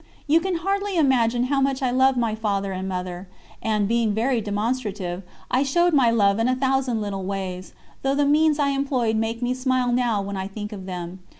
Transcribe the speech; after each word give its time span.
You 0.25 0.39
can 0.41 0.55
hardly 0.55 0.97
imagine 0.97 1.43
how 1.43 1.61
much 1.61 1.83
I 1.83 1.91
loved 1.91 2.17
my 2.17 2.33
Father 2.33 2.71
and 2.71 2.89
Mother, 2.89 3.27
and, 3.61 3.87
being 3.87 4.15
very 4.15 4.41
demonstrative, 4.41 5.21
I 5.51 5.61
showed 5.61 5.93
my 5.93 6.09
love 6.09 6.39
in 6.39 6.47
a 6.47 6.55
thousand 6.55 7.01
little 7.01 7.23
ways, 7.23 7.73
though 8.01 8.15
the 8.15 8.25
means 8.25 8.57
I 8.57 8.69
employed 8.69 9.15
make 9.15 9.43
me 9.43 9.53
smile 9.53 9.91
now 9.91 10.19
when 10.19 10.37
I 10.37 10.47
think 10.47 10.73
of 10.73 10.87
them. 10.87 11.19